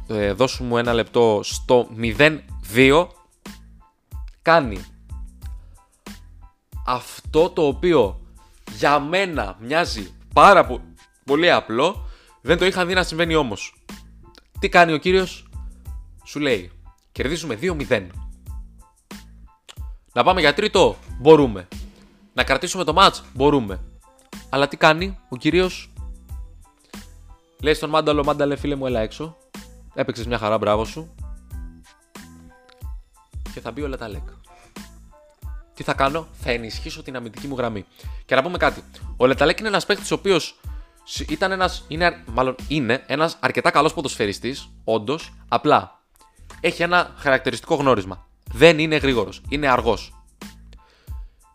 [0.06, 3.06] ε, δώσου μου ένα λεπτό, στο 0-2,
[4.42, 4.84] κάνει
[6.86, 8.20] αυτό το οποίο
[8.76, 10.80] για μένα μοιάζει πάρα
[11.24, 12.08] πολύ απλό,
[12.40, 13.74] δεν το είχα δει να συμβαίνει όμως.
[14.62, 15.48] Τι κάνει ο κύριος,
[16.24, 16.70] σου λέει,
[17.12, 18.06] κερδίζουμε 2-0.
[20.12, 21.68] Να πάμε για τρίτο, μπορούμε.
[22.34, 23.80] Να κρατήσουμε το match, μπορούμε.
[24.48, 25.92] Αλλά τι κάνει ο κύριος;
[27.62, 29.36] Λέει στον Μάνταλο, Μάνταλε φίλε μου, έλα έξω.
[29.94, 31.14] Έπαιξες μια χαρά, μπράβο σου.
[33.54, 34.28] Και θα μπει ο Λεταλέκ.
[35.74, 37.84] Τι θα κάνω, θα ενισχύσω την αμυντική μου γραμμή.
[38.24, 38.82] Και να πούμε κάτι.
[39.16, 40.60] Ο Λεταλέκ είναι ένας παίκτης ο οποίος
[41.28, 41.70] ήταν ένα.
[41.88, 45.32] Είναι, μάλλον είναι ένας αρκετά καλός ποδοσφαιριστής, όντως.
[45.48, 46.00] Απλά
[46.60, 50.14] έχει ένα χαρακτηριστικό γνώρισμα δεν είναι γρήγορος, είναι αργός.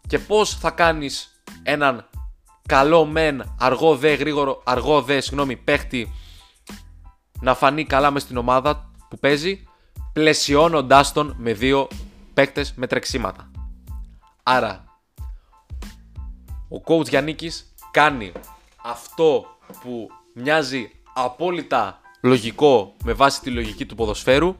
[0.07, 2.09] Και πώς θα κάνεις έναν
[2.67, 6.11] καλό μεν, αργό δε, γρήγορο, αργό δε, συγγνώμη, παίχτη
[7.41, 9.63] να φανεί καλά μες στην ομάδα που παίζει,
[10.13, 11.87] πλαισιώνοντάς τον με δύο
[12.33, 13.51] παίκτες με τρεξίματα.
[14.43, 14.83] Άρα,
[16.69, 18.31] ο coach Γιάννικης κάνει
[18.89, 19.45] αυτό
[19.81, 24.55] που μοιάζει απόλυτα λογικό με βάση τη λογική του ποδοσφαίρου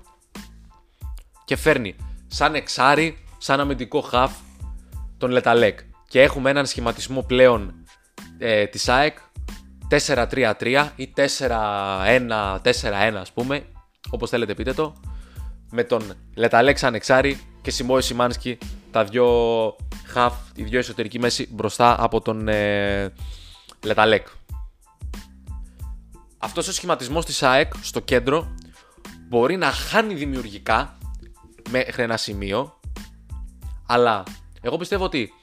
[1.46, 1.96] και φέρνει
[2.28, 4.32] σαν εξάρι, σαν αμυντικό χαφ
[5.18, 5.80] τον Λεταλέκ.
[6.08, 7.74] Και έχουμε έναν σχηματισμό πλέον
[8.38, 9.18] ε, της ΑΕΚ
[10.08, 12.60] 4-3-3 ή 4-1-4-1
[13.20, 13.66] ας πούμε,
[14.10, 14.96] όπως θέλετε πείτε το,
[15.72, 18.58] με τον Λεταλέκ σαν εξάρι και Σιμόη Σιμάνσκι
[18.92, 23.14] τα δυο χαφ, οι δυο εσωτερική μέση μπροστά από τον ε,
[23.84, 24.28] Λεταλέκ.
[26.38, 28.56] Αυτός ο σχηματισμός της ΑΕΚ στο κέντρο
[29.28, 30.98] μπορεί να χάνει δημιουργικά
[31.70, 32.80] μέχρι ένα σημείο.
[33.86, 34.24] Αλλά
[34.62, 35.34] εγώ πιστεύω ότι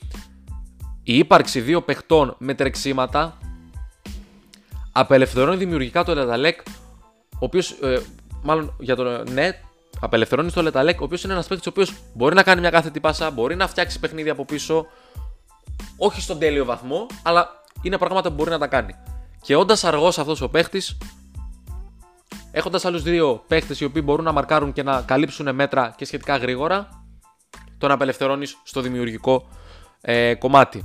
[1.02, 3.38] η ύπαρξη δύο παιχτών με τρεξίματα
[4.92, 6.60] απελευθερώνει δημιουργικά το Λεταλέκ,
[7.32, 7.70] ο οποίος.
[7.70, 8.02] Ε,
[8.42, 9.60] μάλλον για το ναι,
[10.00, 13.00] απελευθερώνει το Λεταλέκ, ο οποίος είναι ένας παίκτης ο οποίος μπορεί να κάνει μια κάθετη
[13.00, 14.86] πάσα, μπορεί να φτιάξει παιχνίδι από πίσω.
[15.96, 18.94] Όχι στον τέλειο βαθμό, αλλά είναι πράγματα που μπορεί να τα κάνει.
[19.40, 20.96] Και όντας αργός αυτός ο παίχτης,
[22.56, 26.36] Έχοντας άλλους δύο παίχτες οι οποίοι μπορούν να μαρκάρουν και να καλύψουν μέτρα και σχετικά
[26.36, 27.04] γρήγορα,
[27.78, 29.48] τον απελευθερώνεις στο δημιουργικό
[30.00, 30.84] ε, κομμάτι.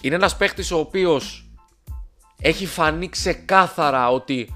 [0.00, 1.50] Είναι ένας παίχτης ο οποίος
[2.40, 4.54] έχει φανεί ξεκάθαρα ότι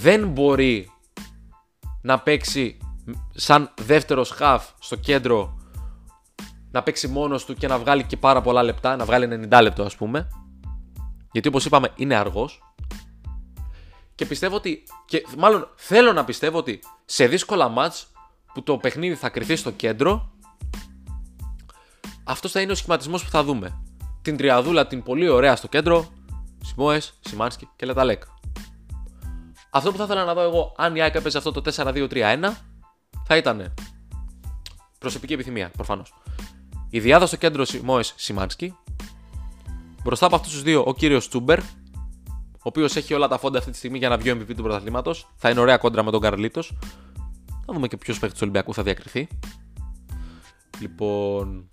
[0.00, 0.90] δεν μπορεί
[2.02, 2.78] να παίξει
[3.34, 5.58] σαν δεύτερος χαφ στο κέντρο
[6.70, 9.82] να παίξει μόνος του και να βγάλει και πάρα πολλά λεπτά, να βγάλει 90 λεπτό
[9.82, 10.28] ας πούμε.
[11.34, 12.62] Γιατί όπως είπαμε είναι αργός.
[14.14, 18.06] Και πιστεύω ότι, και μάλλον θέλω να πιστεύω ότι σε δύσκολα μάτς
[18.54, 20.32] που το παιχνίδι θα κρυθεί στο κέντρο,
[22.24, 23.82] αυτός θα είναι ο σχηματισμός που θα δούμε.
[24.22, 26.12] Την τριαδούλα την πολύ ωραία στο κέντρο,
[26.64, 28.22] Σιμόες, Σιμάνσκι και Λεταλέκ.
[29.70, 32.52] Αυτό που θα ήθελα να δω εγώ, αν η ΑΕΚ έπαιζε αυτό το 4-2-3-1,
[33.26, 33.74] θα ήταν
[34.98, 36.14] προσωπική επιθυμία προφανώς.
[36.90, 38.76] Η διάδα στο κέντρο Σιμόε Σιμάνσκι.
[40.04, 43.70] Μπροστά από αυτούς τους δύο ο κύριος Τσούμπερ, ο οποίος έχει όλα τα φόντα αυτή
[43.70, 45.28] τη στιγμή για να βγει ο MVP του πρωταθλήματος.
[45.36, 46.72] Θα είναι ωραία κόντρα με τον Καρλίτος.
[47.66, 49.28] Θα δούμε και ποιος παίχτη του Ολυμπιακού θα διακριθεί.
[50.80, 51.70] Λοιπόν,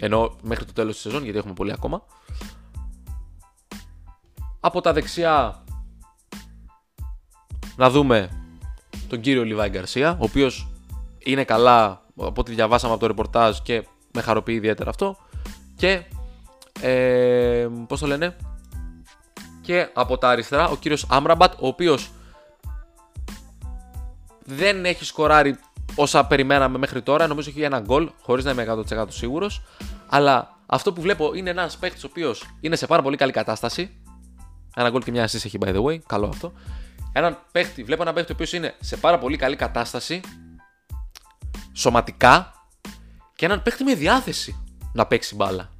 [0.00, 2.02] ενώ μέχρι το τέλος της σεζόν, γιατί έχουμε πολύ ακόμα.
[4.60, 5.64] Από τα δεξιά
[7.76, 8.30] να δούμε
[9.08, 10.68] τον κύριο Λιβάη Γκαρσία, ο οποίος
[11.18, 15.16] είναι καλά από ό,τι διαβάσαμε από το ρεπορτάζ και με χαροποιεί ιδιαίτερα αυτό.
[15.76, 16.04] Και
[16.82, 18.36] ε, πώς το λένε;
[19.60, 22.10] Και από τα αριστερά ο κύριος Άμραμπατ ο οποίος
[24.44, 25.58] δεν έχει σκοράρει
[25.94, 27.26] όσα περιμέναμε μέχρι τώρα.
[27.26, 29.62] Νομίζω έχει ένα γκολ χωρίς να είμαι 100% σίγουρος.
[30.08, 33.90] Αλλά αυτό που βλέπω είναι ένας παίχτης ο οποίος είναι σε πάρα πολύ καλή κατάσταση.
[34.76, 35.98] Ένα γκολ και μια assist έχει by the way.
[35.98, 36.52] Καλό αυτό.
[37.12, 40.20] Έναν παίχτη, βλέπω έναν παίχτη ο οποίος είναι σε πάρα πολύ καλή κατάσταση
[41.72, 42.52] σωματικά
[43.36, 44.62] και έναν παίχτη με διάθεση
[44.92, 45.70] να παίξει μπάλα.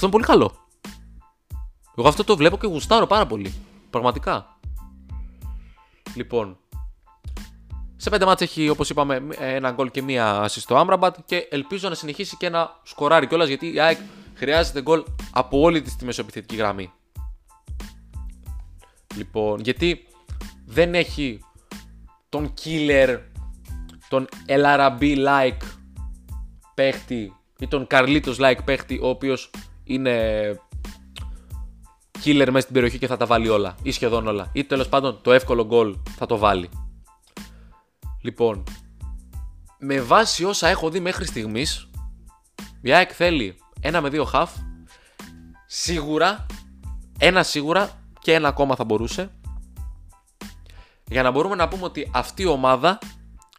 [0.00, 0.66] Αυτό είναι πολύ καλό.
[1.96, 3.54] Εγώ αυτό το βλέπω και γουστάρω πάρα πολύ.
[3.90, 4.58] Πραγματικά.
[6.14, 6.58] Λοιπόν,
[7.96, 11.88] σε πέντε μάτς έχει, όπως είπαμε, ένα γκολ και μία assist στο Amrabat και ελπίζω
[11.88, 13.98] να συνεχίσει και να σκοράρει κιόλας γιατί η ΑΕΚ
[14.34, 16.92] χρειάζεται γκολ από όλη της μεσοεπιθετική γραμμή.
[19.16, 20.06] Λοιπόν, γιατί
[20.66, 21.40] δεν έχει
[22.28, 23.18] τον killer,
[24.08, 25.62] τον LRB-like
[26.74, 29.50] παίχτη ή τον Carlitos-like παίχτη ο οποίος
[29.88, 30.14] είναι
[32.24, 35.18] killer μέσα στην περιοχή και θα τα βάλει όλα ή σχεδόν όλα ή τέλος πάντων
[35.22, 36.68] το εύκολο γκολ θα το βάλει.
[38.22, 38.64] Λοιπόν,
[39.78, 41.88] με βάση όσα έχω δει μέχρι στιγμής
[42.80, 44.50] η ΑΕΚ θέλει ένα με δύο χαφ
[45.66, 46.46] σίγουρα,
[47.18, 49.30] ένα σίγουρα και ένα ακόμα θα μπορούσε
[51.08, 52.98] για να μπορούμε να πούμε ότι αυτή η ομάδα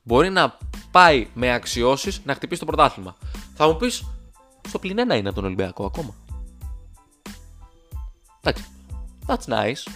[0.03, 0.57] μπορεί να
[0.91, 3.15] πάει με αξιώσεις να χτυπήσει το πρωτάθλημα.
[3.55, 4.05] Θα μου πεις,
[4.69, 6.15] στο πλην ένα είναι από τον Ολυμπιακό ακόμα.
[8.41, 8.65] Εντάξει,
[9.27, 9.91] that's nice.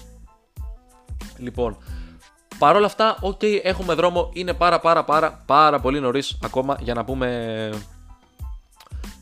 [1.38, 1.78] Λοιπόν,
[2.58, 7.06] παρόλα αυτά, ok, έχουμε δρόμο, είναι πάρα πάρα πάρα πάρα πολύ νωρίς ακόμα για να
[7.06, 7.70] πούμε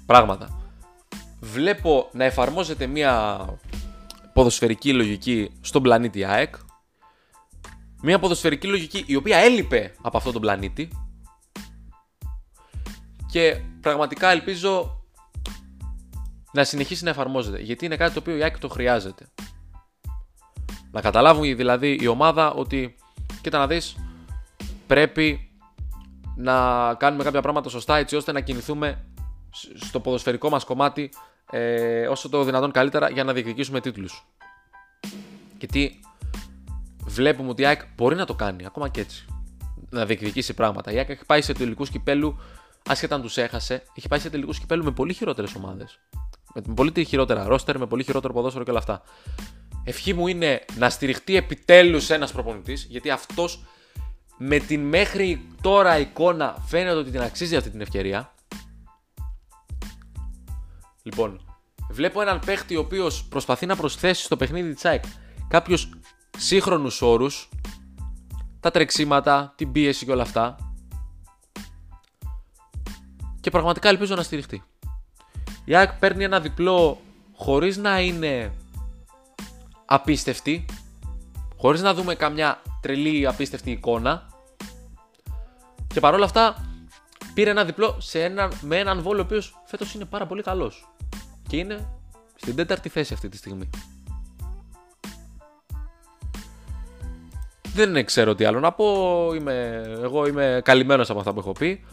[0.05, 0.59] πράγματα.
[1.39, 3.45] Βλέπω να εφαρμόζεται μια
[4.33, 6.55] ποδοσφαιρική λογική στον πλανήτη ΑΕΚ.
[8.01, 10.89] Μια ποδοσφαιρική λογική η οποία έλειπε από αυτόν τον πλανήτη.
[13.31, 15.00] Και πραγματικά ελπίζω
[16.51, 17.61] να συνεχίσει να εφαρμόζεται.
[17.61, 19.27] Γιατί είναι κάτι το οποίο η ΑΕΚ το χρειάζεται.
[20.91, 22.95] Να καταλάβουν δηλαδή η ομάδα ότι
[23.41, 23.95] κοίτα να δεις
[24.87, 25.51] πρέπει
[26.35, 26.53] να
[26.93, 29.05] κάνουμε κάποια πράγματα σωστά έτσι ώστε να κινηθούμε
[29.75, 31.09] στο ποδοσφαιρικό μας κομμάτι
[31.51, 34.27] ε, όσο το δυνατόν καλύτερα για να διεκδικήσουμε τίτλους.
[35.57, 35.99] Γιατί
[37.05, 39.25] βλέπουμε ότι η ΑΕΚ μπορεί να το κάνει ακόμα και έτσι.
[39.89, 40.91] Να διεκδικήσει πράγματα.
[40.91, 42.39] Η ΑΕΚ έχει πάει σε τελικού κυπέλου,
[42.87, 45.99] άσχετα αν τους έχασε, έχει πάει σε τελικού κυπέλου με πολύ χειρότερες ομάδες.
[46.53, 49.01] Με πολύ χειρότερα ρόστερ, με πολύ χειρότερο ποδόσφαιρο και όλα αυτά.
[49.83, 53.63] Ευχή μου είναι να στηριχτεί επιτέλους ένας προπονητής, γιατί αυτός
[54.37, 58.33] με την μέχρι τώρα εικόνα φαίνεται ότι την αξίζει αυτή την ευκαιρία.
[61.03, 61.55] Λοιπόν,
[61.89, 65.03] βλέπω έναν παίχτη ο οποίος προσπαθεί να προσθέσει στο παιχνίδι της ΑΕΚ
[65.47, 65.89] κάποιους
[66.37, 67.49] σύγχρονους όρους,
[68.59, 70.55] τα τρεξίματα, την πίεση και όλα αυτά.
[73.39, 74.63] Και πραγματικά ελπίζω να στηριχτεί.
[75.71, 77.01] Η ΑΕΚ παίρνει ένα διπλό
[77.36, 78.51] χωρίς να είναι
[79.86, 80.65] απίστευτη,
[81.57, 84.29] χωρίς να δούμε καμιά τρελή απίστευτη εικόνα
[85.88, 86.55] και παρόλα αυτά
[87.34, 90.89] πήρε ένα διπλό σε ένα, με έναν βόλο ο οποίος φέτος είναι πάρα πολύ καλός
[91.47, 91.89] και είναι
[92.36, 93.69] στην τέταρτη θέση αυτή τη στιγμή.
[97.73, 99.29] Δεν ξέρω τι άλλο να πω.
[99.34, 101.86] Είμαι, εγώ είμαι καλυμμένος από αυτά που έχω πει.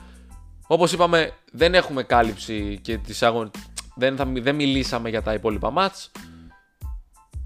[0.70, 3.50] Όπως είπαμε, δεν έχουμε κάλυψη και τις αγων...
[3.94, 6.10] δεν, θα, δεν μιλήσαμε για τα υπόλοιπα μάτς.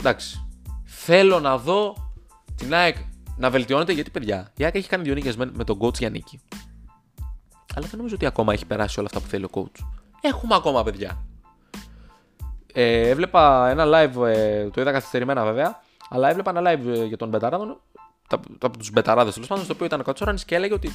[0.00, 0.46] Εντάξει.
[0.84, 2.12] Θέλω να δω
[2.56, 2.96] την ΑΕΚ
[3.36, 6.40] να βελτιώνεται γιατί, παιδιά, η ΑΕΚ έχει κάνει δύο νίκες με, τον coach Γιάννικη.
[7.74, 9.84] Αλλά δεν νομίζω ότι ακόμα έχει περάσει όλα αυτά που θέλει ο coach.
[10.20, 11.26] Έχουμε ακόμα, παιδιά.
[12.72, 17.16] Ε, έβλεπα ένα live, ε, το είδα καθυστερημένα βέβαια, αλλά έβλεπα ένα live ε, για
[17.16, 17.80] τον Μπεταράδον
[18.58, 20.90] από τους μπεταράδες τέλος πάντων, στο οποίο ήταν ο Κατσόρανης και έλεγε ότι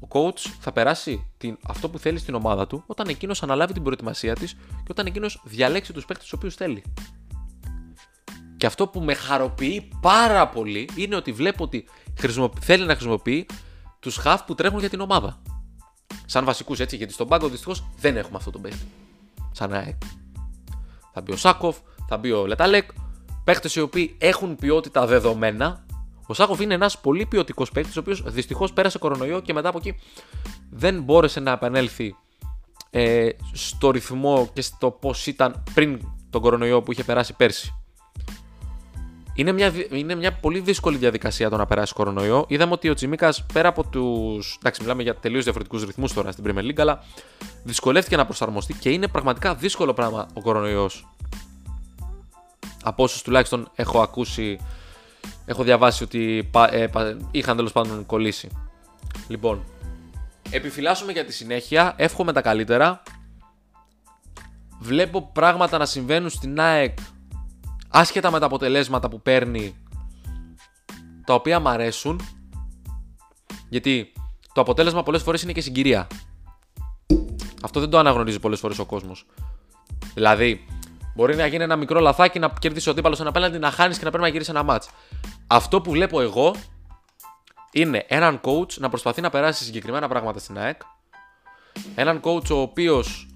[0.00, 3.82] ο coach θα περάσει την, αυτό που θέλει στην ομάδα του όταν εκείνος αναλάβει την
[3.82, 6.82] προετοιμασία της και όταν εκείνος διαλέξει τους παίκτες τους οποίους θέλει.
[8.56, 11.84] Και αυτό που με χαροποιεί πάρα πολύ είναι ότι βλέπω ότι
[12.60, 13.46] θέλει να χρησιμοποιεί
[14.00, 15.42] τους χαφ που τρέχουν για την ομάδα.
[16.26, 18.86] Σαν βασικούς έτσι, γιατί στον πάγκο δυστυχώς δεν έχουμε αυτό το παίκτη.
[19.52, 19.96] Σαν ΑΕΚ.
[21.12, 21.76] Θα μπει ο Σάκοφ,
[22.08, 22.90] θα μπει ο Λεταλέκ.
[23.44, 25.84] Παίχτε οι οποίοι έχουν ποιότητα δεδομένα.
[26.30, 29.78] Ο Σάκοφ είναι ένας πολύ ποιοτικός παίκτης, ο οποίος δυστυχώς πέρασε κορονοϊό και μετά από
[29.78, 29.98] εκεί
[30.70, 32.16] δεν μπόρεσε να επανέλθει
[32.90, 37.74] ε, στο ρυθμό και στο πώς ήταν πριν τον κορονοϊό που είχε περάσει πέρσι.
[39.34, 42.44] Είναι μια, είναι μια πολύ δύσκολη διαδικασία το να περάσει κορονοϊό.
[42.48, 44.56] Είδαμε ότι ο Τσιμίκας πέρα από τους.
[44.58, 47.04] Εντάξει, μιλάμε για τελείως διαφορετικούς ρυθμούς τώρα στην Premier League, αλλά
[47.62, 51.08] δυσκολεύτηκε να προσαρμοστεί και είναι πραγματικά δύσκολο πράγμα ο κορονοϊός.
[52.82, 54.58] Από όσους τουλάχιστον έχω ακούσει,
[55.50, 56.86] έχω διαβάσει ότι ε,
[57.30, 58.48] είχαν τέλος πάντων κολλήσει.
[59.28, 59.64] Λοιπόν,
[60.50, 61.94] επιφυλάσσουμε για τη συνέχεια.
[61.96, 63.02] Εύχομαι τα καλύτερα.
[64.78, 66.98] Βλέπω πράγματα να συμβαίνουν στην ΑΕΚ
[67.88, 69.76] άσχετα με τα αποτελέσματα που παίρνει,
[71.24, 72.20] τα οποία μ' αρέσουν,
[73.68, 74.12] γιατί
[74.52, 76.06] το αποτέλεσμα πολλές φορές είναι και συγκυρία.
[77.62, 79.26] Αυτό δεν το αναγνωρίζει πολλές φορές ο κόσμος.
[80.14, 80.64] Δηλαδή,
[81.14, 84.04] μπορεί να γίνει ένα μικρό λαθάκι να κερδίσει ο αντίπαλος ένα απέναντι, να χάνεις και
[84.04, 84.84] να πρέπει να γυρίσει ένα μάτ.
[85.46, 86.54] Αυτό που βλέπω εγώ
[87.72, 90.80] είναι έναν coach να προσπαθεί να περάσει συγκεκριμένα πράγματα στην ΑΕΚ.
[91.94, 93.28] Έναν coach ο οποίος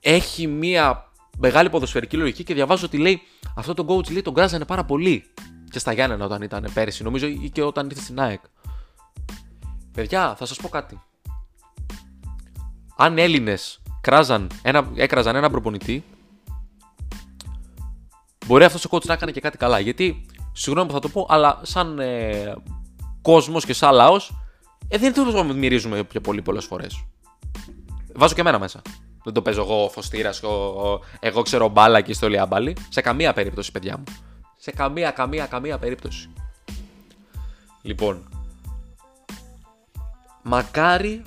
[0.00, 3.22] έχει μία μεγάλη ποδοσφαιρική λογική και διαβάζω ότι λέει
[3.56, 5.24] αυτό το coach λέει τον κράζανε πάρα πολύ
[5.70, 8.40] και στα Γιάννενα όταν ήταν πέρυσι, νομίζω ή και όταν ήρθε στην ΑΕΚ.
[9.92, 11.02] Παιδιά, θα σας πω κάτι.
[12.96, 13.18] Αν
[14.10, 16.04] Έλληνε ένα, έκραζαν έναν προπονητή,
[18.46, 19.78] μπορεί αυτός ο coach να έκανε και κάτι καλά.
[19.78, 22.54] Γιατί, συγγνώμη που θα το πω, αλλά σαν ε,
[23.22, 24.32] κόσμος και σαν λαός,
[24.88, 27.04] ε, δεν είναι το να μυρίζουμε πιο πολύ πολλές φορές.
[28.14, 28.82] Βάζω και εμένα μέσα.
[29.24, 32.76] Δεν το παίζω εγώ φωστήρας, εγώ, εγώ ξέρω μπάλα και στο λιάμπαλι.
[32.88, 34.04] Σε καμία περίπτωση, παιδιά μου.
[34.56, 36.30] Σε καμία, καμία, καμία περίπτωση.
[37.82, 38.28] Λοιπόν,
[40.42, 41.22] μακάρι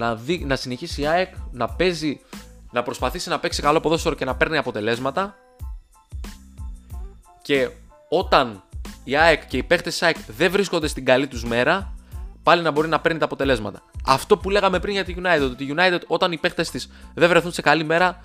[0.00, 2.20] να, δει, να συνεχίσει η ΑΕΚ να παίζει,
[2.70, 5.34] να προσπαθήσει να παίξει καλό ποδόσφαιρο και να παίρνει αποτελέσματα.
[7.42, 7.70] Και
[8.08, 8.62] όταν
[9.04, 11.94] η ΑΕΚ και οι παίχτε της ΑΕΚ δεν βρίσκονται στην καλή τους μέρα,
[12.42, 13.82] πάλι να μπορεί να παίρνει τα αποτελέσματα.
[14.06, 17.28] Αυτό που λέγαμε πριν για τη United, ότι η United όταν οι παίχτε της δεν
[17.28, 18.24] βρεθούν σε καλή μέρα,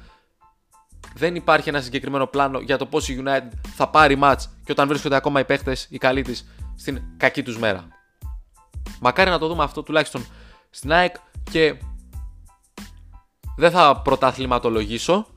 [1.15, 4.87] δεν υπάρχει ένα συγκεκριμένο πλάνο για το πώς η United θα πάρει match και όταν
[4.87, 7.87] βρίσκονται ακόμα οι παίχτε, οι καλοί της, στην κακή τους μέρα.
[8.99, 10.25] Μακάρι να το δούμε αυτό τουλάχιστον
[10.69, 11.15] στην ΑΕΚ
[11.51, 11.75] και
[13.57, 15.27] δεν θα πρωταθληματολογήσω,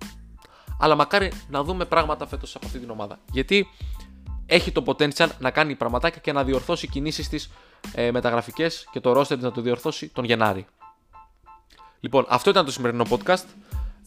[0.78, 3.18] αλλά μακάρι να δούμε πράγματα φέτος από αυτή την ομάδα.
[3.32, 3.66] Γιατί
[4.46, 7.50] έχει το potential να κάνει πραγματάκια και να διορθώσει κινήσεις της
[7.94, 10.66] ε, μεταγραφικές και το roster να το διορθώσει τον Γενάρη.
[12.00, 13.44] Λοιπόν, αυτό ήταν το σημερινό podcast.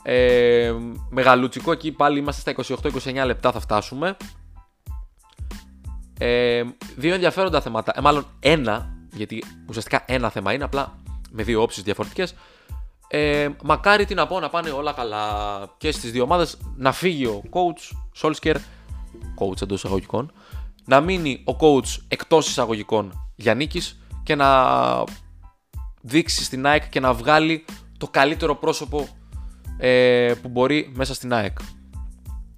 [0.03, 0.73] Ε,
[1.09, 2.77] μεγαλούτσικο, εκεί πάλι είμαστε στα
[3.21, 4.17] 28-29 λεπτά θα φτάσουμε.
[6.17, 6.63] Ε,
[6.95, 11.00] δύο ενδιαφέροντα θέματα, ε, μάλλον ένα, γιατί ουσιαστικά ένα θέμα είναι, απλά
[11.31, 12.35] με δύο όψεις διαφορετικές.
[13.07, 15.25] Ε, μακάρι τι να πω να πάνε όλα καλά
[15.77, 18.55] και στις δύο ομάδες, να φύγει ο coach Solskjaer,
[19.39, 20.31] coach εντός εισαγωγικών,
[20.85, 24.49] να μείνει ο coach εκτός εισαγωγικών Γιάννικης και να
[26.01, 27.65] δείξει στην ΑΕΚ και να βγάλει
[27.97, 29.07] το καλύτερο πρόσωπο
[29.77, 31.57] ε, που μπορεί μέσα στην ΑΕΚ.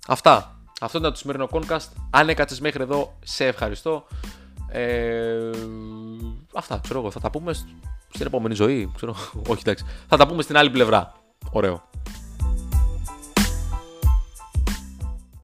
[0.08, 0.58] Αυτά.
[0.82, 1.88] Αυτό ήταν το σημερινό Concast.
[2.10, 4.08] Αν έκατσε μέχρι εδώ, σε ευχαριστώ.
[4.68, 5.50] Ε,
[6.56, 7.12] αυτά, ξέρω εγώ.
[7.12, 8.92] Θα τα πούμε στην επόμενη ζωή.
[8.96, 9.16] Ξέρω,
[9.52, 9.86] όχι, εντάξει.
[10.08, 11.14] Θα τα πούμε στην άλλη πλευρά.
[11.52, 11.84] Ωραίο.